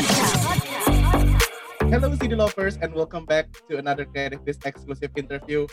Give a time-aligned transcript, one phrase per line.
[0.00, 1.92] Podcast.
[1.92, 5.66] Hello, CD lovers, and welcome back to another Creative exclusive interview.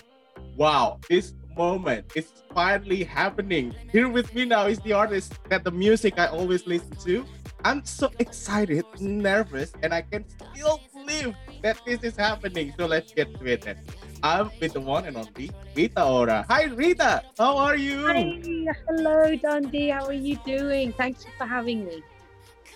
[0.57, 3.73] Wow, this moment is finally happening.
[3.89, 7.23] Here with me now is the artist that the music I always listen to.
[7.63, 11.33] I'm so excited, nervous, and I can still believe
[11.63, 12.73] that this is happening.
[12.77, 13.79] So let's get to it then.
[14.23, 16.45] I'm with the one and only Rita Ora.
[16.49, 17.23] Hi, Rita.
[17.39, 18.05] How are you?
[18.05, 18.41] Hi,
[18.89, 19.87] hello, Dundee.
[19.87, 20.91] How are you doing?
[20.91, 22.03] Thank you for having me.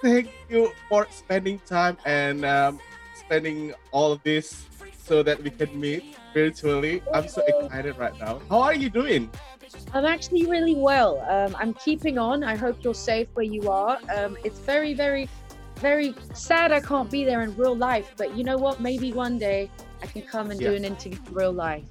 [0.02, 2.80] Thank you for spending time and um,
[3.14, 4.66] spending all of this
[4.98, 7.04] so that we can meet virtually.
[7.14, 8.42] I'm so excited right now.
[8.50, 9.30] How are you doing?
[9.94, 11.22] I'm actually really well.
[11.30, 12.44] Um, I'm keeping on.
[12.44, 14.00] I hope you're safe where you are.
[14.16, 15.30] Um, it's very, very,
[15.76, 18.82] very sad I can't be there in real life, but you know what?
[18.82, 19.70] Maybe one day
[20.02, 21.84] I can come and do an interview in real life.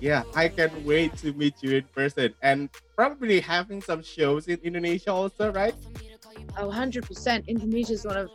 [0.00, 4.60] Yeah, I can't wait to meet you in person and probably having some shows in
[4.62, 5.74] Indonesia also, right?
[6.56, 7.44] Oh, 100%.
[7.48, 8.30] Indonesia is one of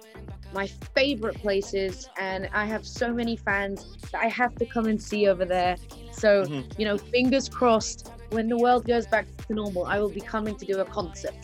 [0.52, 5.02] my favorite places, and I have so many fans that I have to come and
[5.02, 5.78] see over there.
[6.12, 6.66] So, Mhm.
[6.78, 10.56] you know, fingers crossed, when the world goes back to normal, I will be coming
[10.56, 11.36] to do a concert.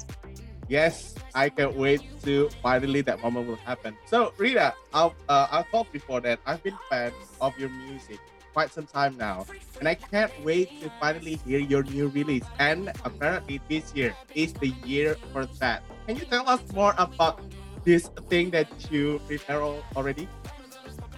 [0.67, 3.97] Yes, I can't wait to finally that moment will happen.
[4.07, 8.19] So, Rita, I've, uh, I thought before that I've been fan of your music
[8.55, 9.45] quite some time now,
[9.79, 12.47] and I can't wait to finally hear your new release.
[12.57, 15.83] And apparently, this year is the year for that.
[16.07, 17.41] Can you tell us more about
[17.83, 20.29] this thing that you prepare already?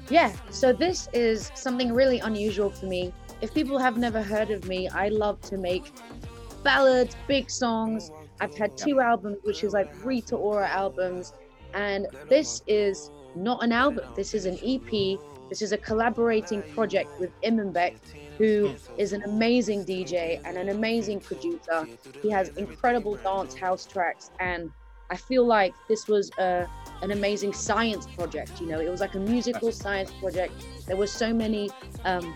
[0.10, 3.14] Yeah, so this is something really unusual for me.
[3.42, 5.92] If people have never heard of me, I love to make
[6.64, 8.10] ballads, big songs.
[8.42, 11.34] I've had two albums, which is like Rita Ora albums,
[11.76, 14.06] and this is not an album.
[14.16, 15.20] This is an EP.
[15.50, 17.98] This is a collaborating project with Imanbek,
[18.38, 21.88] who is an amazing DJ and an amazing producer.
[22.22, 24.72] He has incredible dance house tracks, and
[25.10, 26.68] I feel like this was a
[27.02, 28.60] an amazing science project.
[28.60, 30.52] You know, it was like a musical science project.
[30.88, 31.70] There were so many
[32.06, 32.36] um,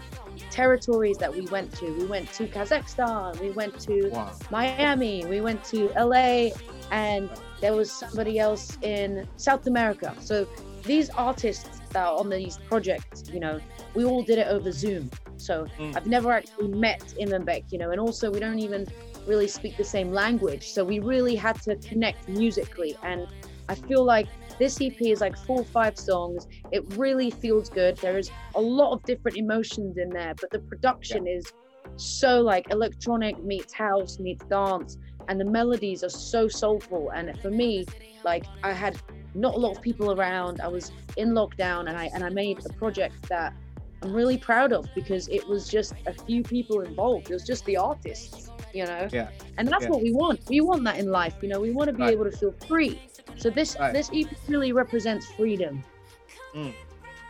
[0.52, 1.92] territories that we went to.
[1.98, 3.40] We went to Kazakhstan.
[3.40, 4.32] We went to Wow.
[4.52, 5.26] Miami.
[5.26, 6.50] We went to LA,
[6.92, 10.16] and there was somebody else in South America.
[10.20, 10.48] So
[10.84, 13.60] these artists that are on these projects, you know,
[13.94, 15.10] we all did it over Zoom.
[15.38, 15.96] So Mm.
[15.96, 18.86] I've never actually met Imanbek, you know, and also we don't even
[19.26, 20.70] really speak the same language.
[20.70, 22.98] So we really had to connect musically.
[23.04, 23.28] And
[23.70, 24.28] I feel like
[24.60, 26.48] this EP is like four or five songs.
[26.72, 27.98] It really feels good.
[27.98, 31.52] There is a lot of different emotions in there, but the production is
[31.98, 34.98] so like electronic meets house meets dance
[35.28, 37.86] and the melodies are so soulful and for me
[38.24, 38.98] like i had
[39.34, 40.62] not a lot of people around.
[40.62, 43.54] I was in lockdown and i and i made a project that
[44.02, 47.30] i'm really proud of because it was just a few people involved.
[47.30, 49.10] It was just the artists you know?
[49.12, 49.30] Yeah.
[49.58, 49.90] and that's Yeah.
[49.90, 50.40] what we want.
[50.48, 51.60] We want that in life you know?
[51.60, 52.14] We want to be Right.
[52.14, 53.02] able to feel free.
[53.38, 53.94] So this Right.
[53.94, 55.84] this ep really represents freedom.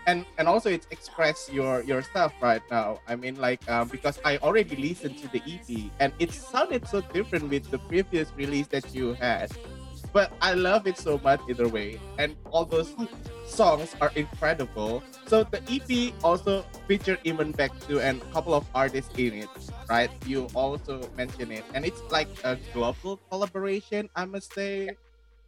[0.07, 3.00] And and also it's express your yourself right now.
[3.07, 7.01] I mean like um, because i already listened to the ep and it sounded so
[7.13, 9.51] different with the previous release that you had
[10.13, 11.99] but i love it so much either way.
[12.17, 12.94] And all those
[13.45, 15.03] songs are incredible.
[15.27, 19.50] So the ep also featured Imanbek to and a couple of artists in it
[19.89, 20.09] right?
[20.25, 21.66] You also mentioned it.
[21.73, 24.89] And it's like a global collaboration i must say.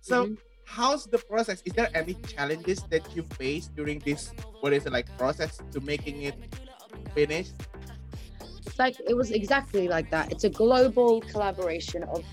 [0.02, 0.38] So Mhm.
[0.66, 1.62] how's the process?
[1.66, 5.82] Is there any challenges that you face during this what is it like process to
[5.82, 6.36] making it
[7.16, 7.54] finished
[8.66, 10.32] It's like it was exactly like that.
[10.32, 12.24] It's a global collaboration of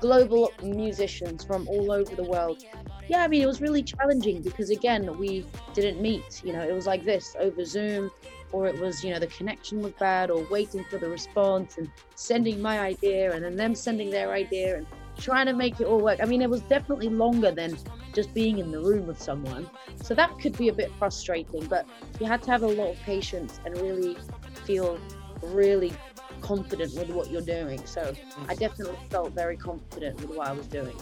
[0.00, 2.64] global musicians from all over the world.
[3.08, 6.42] Yeah, I mean it was really challenging because again we didn't meet.
[6.44, 8.10] You know, it was like this over Zoom,
[8.52, 11.90] or it was you know the connection was bad, or waiting for the response and
[12.14, 14.86] sending my idea and then them sending their idea and
[15.18, 16.20] trying to make it all work.
[16.22, 17.76] I mean, it was definitely longer than
[18.12, 19.68] just being in the room with someone.
[20.02, 21.86] So that could be a bit frustrating, but
[22.20, 24.16] you had to have a lot of patience and really
[24.64, 24.98] feel
[25.42, 25.92] really
[26.40, 27.84] confident with what you're doing.
[27.86, 28.16] So
[28.48, 30.96] I definitely felt very confident with what I was doing.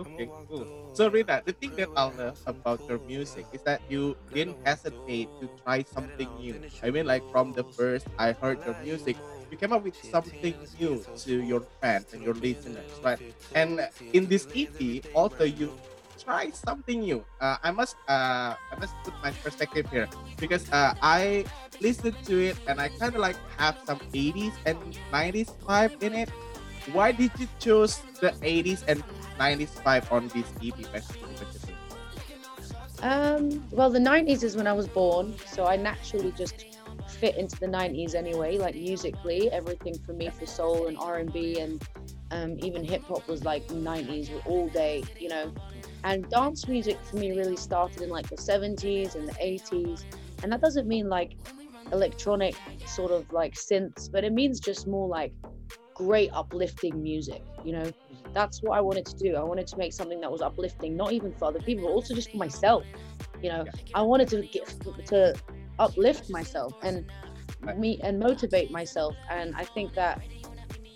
[0.00, 0.68] okay cool.
[0.92, 5.30] so rita the thing that i love about your music is that you didn't hesitate
[5.40, 6.60] to try something new.
[6.82, 9.18] I mean like from the first i heard your music
[9.50, 13.18] you came up with something new to your fans and your listeners right?
[13.54, 15.74] And in this ep also you
[16.18, 17.24] try something new.
[17.40, 20.08] Uh, i must uh, i must put my perspective here
[20.38, 21.46] because uh, i
[21.80, 24.78] listened to it and i kind of like have some 80s and
[25.10, 26.30] 90s vibe in it
[26.84, 29.04] why did you choose the 80s and
[29.38, 31.04] 90s vibe on this ep?
[33.02, 36.66] Um, well, the 90s is when I was born, so I naturally just
[37.08, 38.58] fit into the 90s anyway.
[38.58, 41.82] Like musically, everything for me for soul and R&B and
[42.32, 45.52] Um, even hip hop was like 90s all day, you know.
[46.04, 50.06] And dance music for me really started in like the 70s and the 80s.
[50.42, 51.36] And that doesn't mean like
[51.92, 52.54] electronic
[52.86, 55.32] sort of like synths, but it means just more like
[55.94, 57.90] great uplifting music, you know.
[58.32, 59.34] That's what I wanted to do.
[59.34, 62.14] I wanted to make something that was uplifting, not even for other people, but also
[62.14, 62.84] just for myself.
[63.42, 64.66] You know, I wanted to get
[65.06, 65.34] to
[65.78, 67.10] uplift myself and
[67.78, 69.14] me and motivate myself.
[69.30, 70.20] And I think that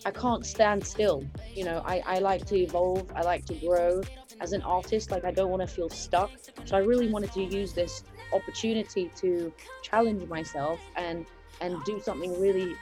[0.04, 1.25] I can't stand still.
[1.54, 4.02] You know, I, I like to evolve, I like to grow
[4.40, 5.10] as an artist.
[5.10, 6.31] Like, I don't want to feel stuck.
[6.64, 11.27] So, I really wanted to use this opportunity to challenge myself and
[11.61, 12.75] and do something really,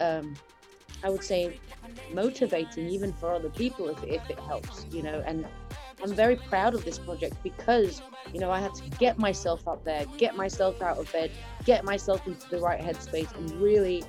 [0.00, 0.34] um,
[1.02, 1.58] I would say,
[2.12, 5.22] motivating even for other people if, if it helps, you know.
[5.26, 5.46] And
[6.02, 8.02] I'm very proud of this project because,
[8.32, 11.30] you know, I had to get myself up there, get myself out of bed,
[11.64, 14.04] get myself into the right headspace, and really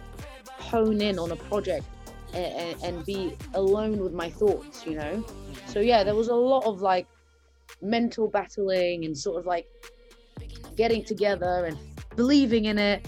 [0.47, 1.85] hone in on a project
[2.33, 5.23] and, and be alone with my thoughts, you know.
[5.67, 7.07] So yeah, there was a lot of like
[7.81, 9.67] mental battling and sort of like
[10.79, 11.77] getting together and
[12.15, 13.05] believing in it,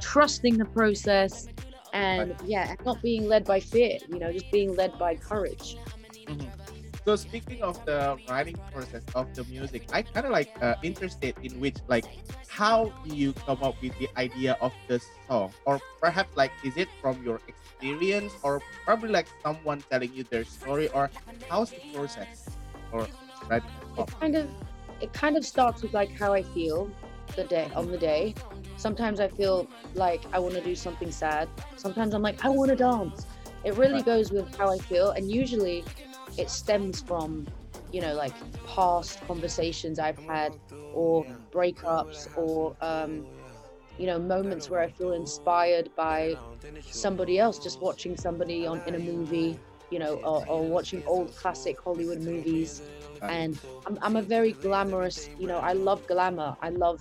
[0.00, 1.48] trusting the process,
[1.92, 5.76] and yeah, and not being led by fear, you know, just being led by courage.
[7.04, 11.34] So speaking of the writing process of the music, I kind of like uh, interested
[11.42, 12.06] in which like
[12.46, 16.76] how do you come up with the idea of the song, or perhaps like is
[16.76, 21.10] it from your experience, or probably like someone telling you their story, or
[21.50, 22.46] how's the process
[22.92, 23.08] or
[23.48, 23.62] song?
[23.96, 24.46] it kind of
[25.00, 26.90] it kind of starts with like how I feel
[27.38, 28.34] the day on the day.
[28.76, 31.50] Sometimes I feel like I want to do something sad.
[31.76, 33.26] Sometimes I'm like I want to dance.
[33.64, 34.04] It really Right.
[34.04, 35.86] goes with how I feel, and usually
[36.36, 37.50] it stems from
[37.92, 40.56] you know like past conversations I've had
[40.92, 43.26] or breakups or um,
[43.96, 46.40] you know moments where I feel inspired by
[46.90, 51.34] somebody else just watching somebody on in a movie you know or, or watching old
[51.36, 52.82] classic Hollywood movies
[53.28, 57.00] and I'm, I'm a very glamorous you know I love glamour I love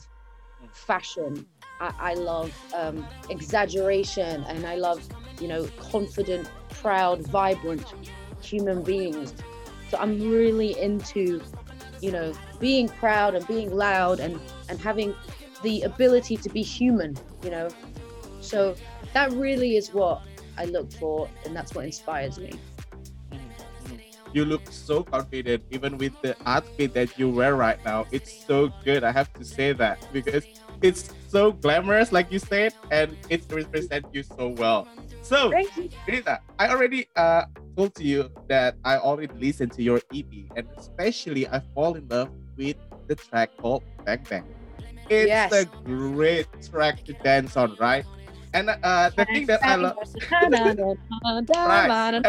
[0.73, 1.45] fashion.
[1.79, 5.07] I, I love um, exaggeration and I love
[5.39, 7.93] you know confident proud vibrant
[8.41, 9.33] human beings.
[9.89, 11.41] So I'm really into
[12.01, 15.13] you know being proud and being loud and and having
[15.63, 17.69] the ability to be human you know?
[18.41, 18.75] So
[19.13, 20.21] that really is what
[20.57, 22.51] I look for and that's what inspires me
[24.37, 28.05] You look so confident, even with the outfit that you wear right now.
[28.11, 29.03] It's so good.
[29.03, 30.45] I have to say that because
[30.79, 34.87] it's so glamorous, like you said, and it represents you so well.
[35.23, 37.45] So, thank you Rita, I already uh
[37.75, 42.07] told to you that I already listened to your EP, and especially I fall in
[42.07, 44.45] love with the track called Bang Bang.
[45.09, 45.51] It's Yes.
[45.51, 48.05] a great track to dance on, right?
[48.53, 49.97] And uh, the thing that I love
[51.65, 52.21] right?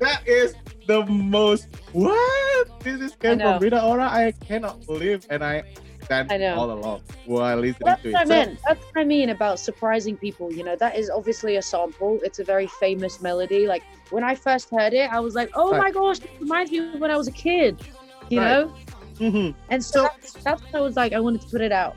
[0.00, 0.56] that is
[0.86, 4.04] the most what this is came from Rita Ora.
[4.04, 5.62] I cannot believe, and I
[6.08, 6.54] danced I know.
[6.56, 8.28] all along while listening That's to what I it.
[8.44, 8.58] So, mean.
[8.66, 10.52] That's what I mean about surprising people.
[10.52, 12.18] You know, that is obviously a sample.
[12.22, 13.66] It's a very famous melody.
[13.66, 15.78] Like when I first heard it, I was like, "Oh Right.
[15.84, 17.80] my gosh, this reminds me of when I was a kid."
[18.30, 18.48] You Right.
[18.50, 18.72] know,
[19.20, 19.54] Mhm.
[19.70, 21.12] and so, So- that's, that's what I was like.
[21.12, 21.94] I wanted to put it out.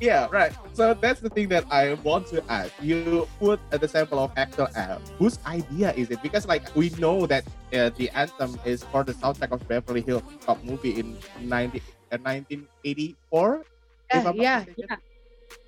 [0.00, 0.52] Yeah, right.
[0.72, 2.72] So that's the thing that I want to ask.
[2.80, 4.90] You put uh, the sample of Axel F.
[5.18, 6.22] Whose idea is it?
[6.22, 10.22] Because like we know that uh, the anthem is for the soundtrack of Beverly Hills
[10.44, 13.64] Cop movie in 90, uh, 1984.
[14.12, 14.96] if Yeah, yeah, yeah.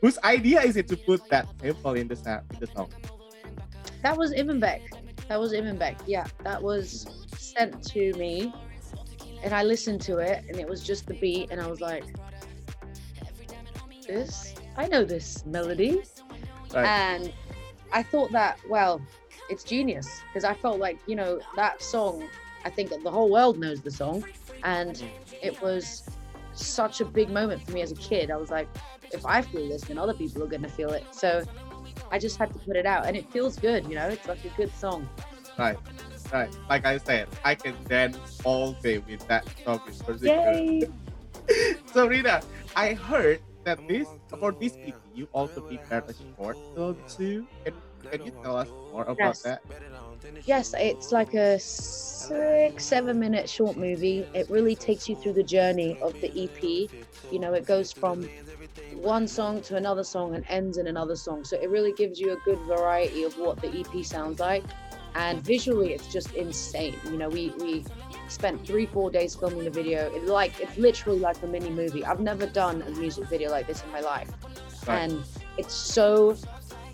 [0.00, 2.88] Whose idea is it to put that sample in the sa- in the song?
[4.02, 4.80] That was Imanbek.
[5.28, 5.96] That was Imanbek.
[6.06, 7.06] Yeah, that was
[7.36, 8.52] sent to me,
[9.42, 12.04] and I listened to it, and it was just the beat, and I was like,
[14.10, 16.02] "This, I know this melody,"
[16.74, 16.84] Right.
[16.86, 17.32] and
[17.92, 19.00] I thought that, well,
[19.48, 22.28] it's genius because I felt like you know that song.
[22.64, 24.24] I think the whole world knows the song,
[24.64, 25.08] and Mhm.
[25.42, 26.02] it was
[26.52, 28.30] such a big moment for me as a kid.
[28.30, 28.68] I was like,
[29.12, 31.04] if I feel this, then other people are gonna feel it.
[31.12, 31.44] So
[32.10, 33.86] I just had to put it out, and it feels good.
[33.86, 35.08] You know, it's like a good song.
[35.56, 35.78] Right.
[36.32, 36.50] Right.
[36.68, 40.52] Like I said, I can dance all day with that song in particular.
[40.52, 40.82] Yay!
[41.92, 42.40] So Rita,
[42.76, 47.48] I heard that this for this EP you also prepared a short film too.
[47.64, 49.42] Can can you tell us more about Yes.
[49.42, 49.62] that?
[50.44, 54.28] Yes, it's like a six, seven minute short movie.
[54.34, 56.90] It really takes you through the journey of the EP.
[57.30, 58.30] You know, it goes from
[58.90, 61.44] one song to another song and ends in another song.
[61.44, 64.64] So it really gives you a good variety of what the EP sounds like.
[65.14, 66.96] And visually, it's just insane.
[67.04, 67.84] You know, we, we
[68.28, 70.10] spent three, four days filming the video.
[70.14, 72.04] It's like, it's literally like a mini movie.
[72.04, 74.30] I've never done a music video like this in my life.
[74.86, 74.98] Right.
[75.02, 75.24] And
[75.58, 76.36] it's so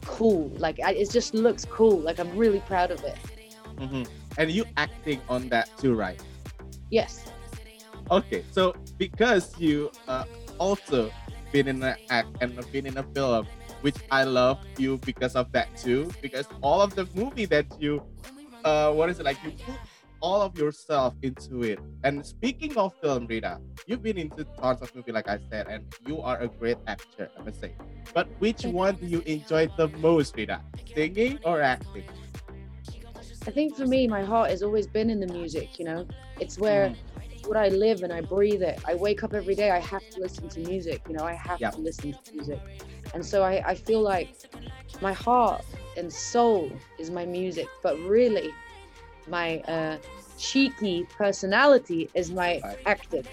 [0.05, 0.51] cool.
[0.57, 1.99] Like, I, it just looks cool.
[1.99, 3.19] Like, I'm really proud of it.
[3.79, 4.09] Mhm.
[4.39, 6.21] and you acting on that too, right?
[6.91, 7.27] Yes.
[8.11, 10.25] Okay, so because you uh,
[10.59, 11.11] also
[11.53, 13.47] been in an act and been in a film,
[13.81, 16.11] which I love you because of that too.
[16.21, 18.03] Because all of the movie that you,
[18.65, 19.39] uh, what is it like?
[19.43, 19.81] You put
[20.21, 21.81] all of yourself into it.
[22.03, 25.85] And speaking of film, Rita, you've been into tons of movie, like I said, and
[26.05, 27.75] you are a great actor, I must say.
[28.15, 30.61] But which one do you enjoy the most, Rita?
[30.95, 32.05] Singing or acting?
[33.47, 35.79] I think for me, my heart has always been in the music.
[35.79, 36.07] You know,
[36.41, 36.97] it's where Mm.
[37.47, 38.81] What I live and I breathe it.
[38.87, 39.71] I wake up every day.
[39.71, 41.03] I have to listen to music.
[41.09, 41.75] You know, I have Yep.
[41.75, 42.61] to listen to music,
[43.15, 44.31] and so I, I feel like
[45.01, 45.65] my heart
[45.97, 48.51] and soul is my music, but really,
[49.27, 49.99] my uh,
[50.39, 52.79] cheeky personality is my Right.
[52.87, 53.25] acting.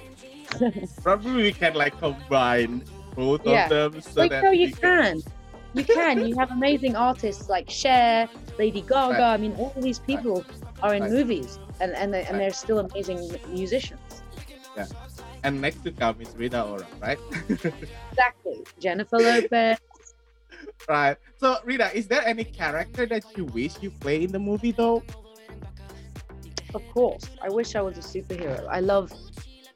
[1.04, 2.84] Probably we can like combine
[3.16, 3.66] both Yeah.
[3.66, 5.24] of them so Like, that no, you we can.
[5.74, 6.22] You can.
[6.22, 8.30] You have amazing artists like Cher,
[8.60, 9.24] Lady Gaga.
[9.24, 9.34] Right.
[9.34, 10.46] I mean, all these people
[10.82, 11.10] are in Right.
[11.10, 14.03] movies, and and, they, and they're still amazing musicians.
[15.44, 17.20] And next to come is Rita Ora, right?
[18.14, 18.64] Exactly.
[18.80, 19.78] Jennifer Lopez.
[20.88, 21.18] right.
[21.38, 25.04] So Rita, is there any character that you wish you play in the movie though?
[26.74, 27.24] Of course.
[27.42, 28.66] I wish I was a superhero.
[28.70, 29.12] I love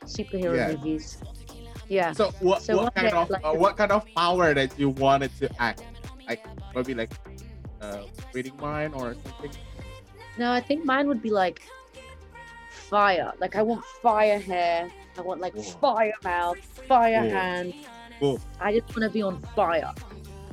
[0.06, 0.72] superhero Yeah.
[0.78, 1.18] movies.
[1.90, 2.12] Yeah.
[2.14, 4.90] So what So what kind day, of like- uh, what kind of power that you
[4.90, 5.84] wanted to act?
[6.28, 7.12] Like maybe like
[7.82, 9.52] uh, reading mind or something?
[10.38, 11.62] No, I think mine would be like
[12.90, 13.34] fire.
[13.40, 14.90] Like I want fire hair.
[15.18, 15.64] I want like Whoa.
[15.64, 17.30] fire mouth, fire Whoa.
[17.30, 17.74] hand.
[18.20, 18.40] Whoa.
[18.60, 19.94] I just want to be on fire.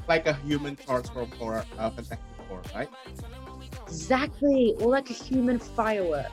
[0.09, 2.89] Like a human transform for uh, Fantastic Four, right?
[3.87, 4.75] Exactly.
[4.81, 6.33] Or like a human firework.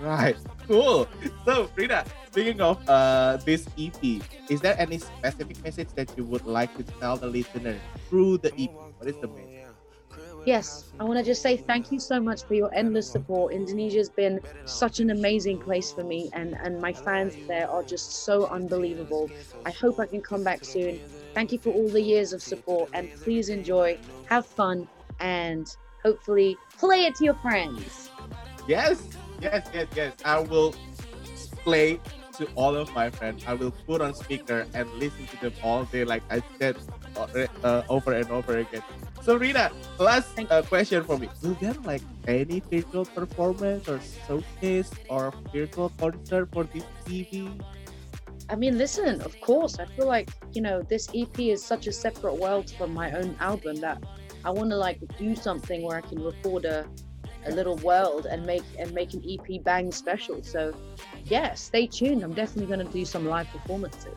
[0.00, 0.36] Right.
[0.66, 1.08] Cool.
[1.44, 6.46] So Rita, speaking of uh this EP, is there any specific message that you would
[6.46, 7.76] like to tell the listener
[8.08, 8.70] through the EP?
[8.98, 9.61] What is the message?
[10.44, 13.52] Yes, I want to just say thank you so much for your endless support.
[13.52, 18.24] Indonesia's been such an amazing place for me, and, and my fans there are just
[18.24, 19.30] so unbelievable.
[19.64, 21.00] I hope I can come back soon.
[21.32, 24.88] Thank you for all the years of support, and please enjoy, have fun,
[25.20, 25.66] and
[26.02, 28.10] hopefully play it to your friends.
[28.66, 29.06] Yes,
[29.40, 30.12] yes, yes, yes.
[30.24, 30.74] I will
[31.64, 32.00] play
[32.38, 33.44] to all of my friends.
[33.46, 36.76] I will put on speaker and listen to them all day, like I said
[37.16, 38.82] uh, uh, over and over again.
[39.22, 44.90] So Rita, last uh, question for me: Will there like any virtual performance or showcase
[45.08, 47.52] or virtual concert for this TV?
[48.48, 51.92] I mean, listen, of course, I feel like, you know, this EP is such a
[51.92, 54.02] separate world from my own album that
[54.44, 56.86] I want to like do something where I can record a,
[57.46, 60.42] a little world and make and make an EP bang special.
[60.42, 60.74] So,
[61.28, 62.22] yeah, stay tuned.
[62.22, 64.14] I'm definitely going to do some live performances.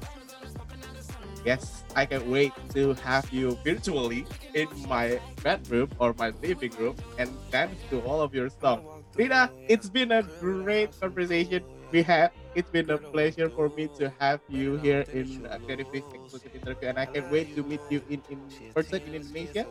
[1.44, 6.96] Yes, I can wait to have you virtually in my bedroom or my living room
[7.18, 8.84] and dance to all of your songs.
[9.16, 12.32] Rita, it's been a great conversation we had.
[12.56, 16.88] It's been a pleasure for me to have you here in uh, Creative exclusive interview,
[16.88, 18.40] and I can't wait to meet you in, in
[18.74, 19.68] person in Indonesia.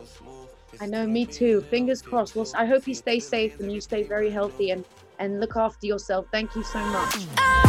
[0.79, 1.61] I know, me too.
[1.69, 2.35] Fingers crossed.
[2.35, 4.85] Well, I hope you stay safe and you stay very healthy and,
[5.19, 6.27] and look after yourself.
[6.31, 7.27] Thank you so much.
[7.37, 7.64] Ah!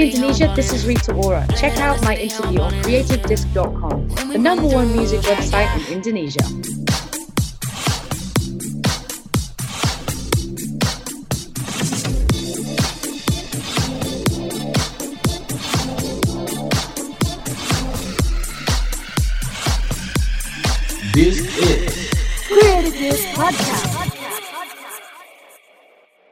[0.00, 1.46] Hi city, how I'm Indonesia, this is Rita Ora.
[1.58, 6.40] Check out my interview on creativedisc.com, the number one music website in Indonesia.
[21.12, 22.10] This is
[22.48, 23.79] Creative News Podcast.